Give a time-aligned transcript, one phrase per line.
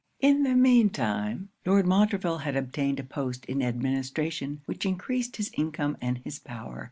[0.19, 5.51] In the mean time, Lord Montreville had obtained a post in administration which encreased his
[5.55, 6.79] income and his power.